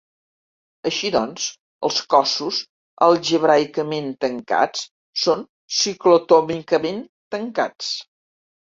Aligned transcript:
Així 0.89 1.11
doncs, 1.15 1.45
els 1.89 1.99
cossos 2.13 2.63
algebraicament 3.09 4.11
tancats 4.27 4.85
són 5.27 5.47
ciclotòmicament 5.83 7.03
tancats. 7.37 7.97